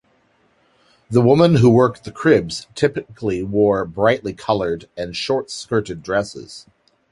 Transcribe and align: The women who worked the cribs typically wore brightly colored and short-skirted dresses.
The 1.11 1.21
women 1.21 1.57
who 1.57 1.69
worked 1.69 2.05
the 2.05 2.11
cribs 2.11 2.65
typically 2.73 3.43
wore 3.43 3.85
brightly 3.85 4.33
colored 4.33 4.89
and 4.97 5.15
short-skirted 5.15 6.01
dresses. 6.01 6.65